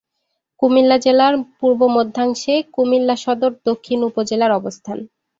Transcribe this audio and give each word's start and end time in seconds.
কুমিল্লা 0.61 0.97
জেলার 0.97 1.33
পূর্ব-মধ্যাংশে 1.59 2.53
কুমিল্লা 2.75 3.15
সদর 3.23 3.51
দক্ষিণ 3.67 3.99
উপজেলার 4.09 4.51
অবস্থান। 4.53 4.97